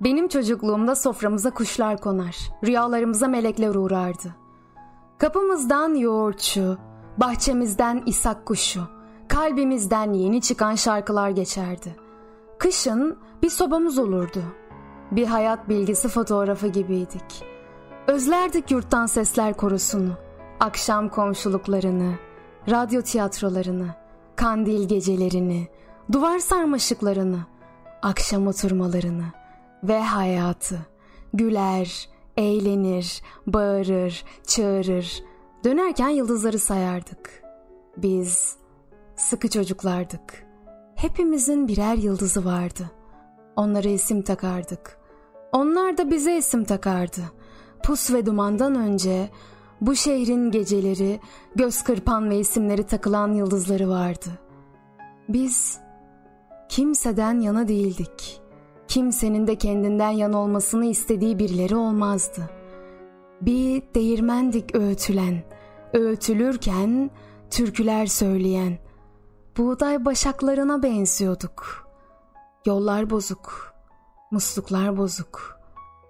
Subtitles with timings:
[0.00, 4.34] Benim çocukluğumda soframıza kuşlar konar, rüyalarımıza melekler uğrardı.
[5.18, 6.78] Kapımızdan yoğurtçu,
[7.16, 8.82] bahçemizden isak kuşu,
[9.28, 11.96] kalbimizden yeni çıkan şarkılar geçerdi.
[12.58, 14.42] Kışın bir sobamız olurdu.
[15.10, 17.44] Bir hayat bilgisi fotoğrafı gibiydik.
[18.06, 20.12] Özlerdik yurttan sesler korusunu,
[20.60, 22.14] akşam komşuluklarını,
[22.70, 23.94] radyo tiyatrolarını,
[24.36, 25.68] kandil gecelerini,
[26.12, 27.38] duvar sarmaşıklarını,
[28.02, 29.46] akşam oturmalarını.''
[29.84, 30.78] ve hayatı.
[31.34, 35.22] Güler, eğlenir, bağırır, çağırır.
[35.64, 37.42] Dönerken yıldızları sayardık.
[37.96, 38.56] Biz
[39.16, 40.46] sıkı çocuklardık.
[40.94, 42.90] Hepimizin birer yıldızı vardı.
[43.56, 44.98] Onlara isim takardık.
[45.52, 47.20] Onlar da bize isim takardı.
[47.82, 49.30] Pus ve dumandan önce
[49.80, 51.20] bu şehrin geceleri,
[51.54, 54.28] göz kırpan ve isimleri takılan yıldızları vardı.
[55.28, 55.78] Biz
[56.68, 58.46] kimseden yana değildik.''
[58.88, 62.50] kimsenin de kendinden yan olmasını istediği birileri olmazdı.
[63.40, 65.42] Bir değirmendik öğütülen,
[65.92, 67.10] öğütülürken
[67.50, 68.78] türküler söyleyen,
[69.56, 71.88] buğday başaklarına benziyorduk.
[72.66, 73.74] Yollar bozuk,
[74.30, 75.60] musluklar bozuk,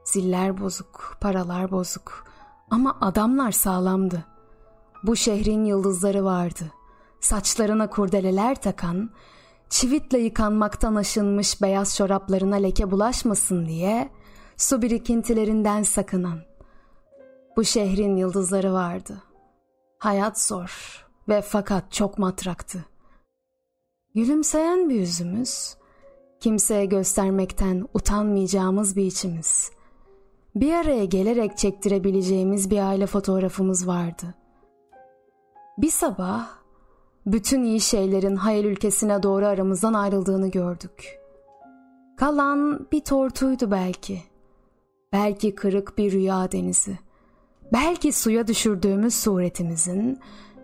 [0.05, 2.25] ziller bozuk, paralar bozuk
[2.71, 4.25] ama adamlar sağlamdı.
[5.03, 6.73] Bu şehrin yıldızları vardı.
[7.21, 9.11] Saçlarına kurdeleler takan,
[9.69, 14.11] çivitle yıkanmaktan aşınmış beyaz çoraplarına leke bulaşmasın diye
[14.57, 16.39] su birikintilerinden sakınan.
[17.57, 19.23] Bu şehrin yıldızları vardı.
[19.99, 22.85] Hayat zor ve fakat çok matraktı.
[24.15, 25.77] Gülümseyen bir yüzümüz,
[26.41, 29.71] kimseye göstermekten utanmayacağımız bir içimiz.
[30.57, 34.35] Bir araya gelerek çektirebileceğimiz bir aile fotoğrafımız vardı.
[35.79, 36.49] Bir sabah
[37.27, 41.19] bütün iyi şeylerin hayal ülkesine doğru aramızdan ayrıldığını gördük.
[42.17, 44.23] Kalan bir tortuydu belki.
[45.13, 46.99] Belki kırık bir rüya denizi.
[47.73, 50.19] Belki suya düşürdüğümüz suretimizin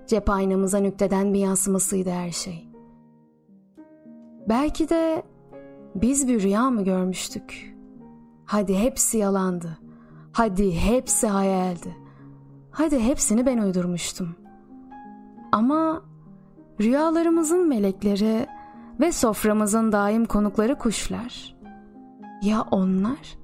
[0.06, 2.68] cep aynamıza nükteden bir yansımasıydı her şey.
[4.48, 5.22] Belki de
[5.94, 7.74] biz bir rüya mı görmüştük?
[8.44, 9.81] Hadi hepsi yalandı.
[10.32, 11.96] Hadi hepsi hayaldi.
[12.70, 14.36] Hadi hepsini ben uydurmuştum.
[15.52, 16.02] Ama
[16.80, 18.46] Rüyalarımızın melekleri
[19.00, 21.56] ve soframızın daim konukları kuşlar.
[22.42, 23.38] Ya onlar?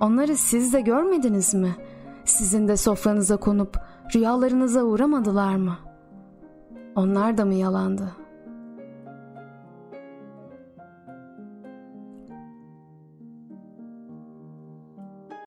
[0.00, 1.76] Onları siz de görmediniz mi?
[2.24, 3.76] Sizin de sofranıza konup
[4.14, 5.76] rüyalarınıza uğramadılar mı?
[6.94, 8.29] Onlar da mı yalandı?''